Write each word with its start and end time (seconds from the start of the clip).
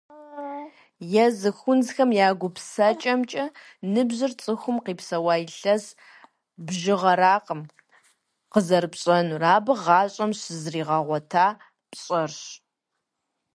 Езы 1.25 1.49
хунзхэм 1.59 2.09
я 2.25 2.27
гупсысэкӏэмкӏэ, 2.39 3.45
ныбжьыр 3.93 4.33
цӏыхум 4.41 4.77
къипсэуа 4.85 5.35
илъэс 5.45 5.85
бжыгъэракъым 6.65 7.61
къызэрыпщӏэнур, 8.51 9.43
абы 9.55 9.73
гъащӏэм 9.83 10.31
щызригъэгъуэта 10.39 11.45
пщӏэрщ. 11.89 12.41